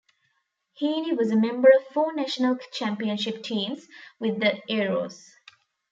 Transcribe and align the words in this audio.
Heaney 0.81 1.15
was 1.15 1.29
a 1.29 1.35
member 1.35 1.69
of 1.77 1.85
four 1.93 2.11
national 2.15 2.57
championship 2.73 3.43
teams 3.43 3.87
with 4.19 4.39
the 4.39 4.59
Aeros. 4.67 5.33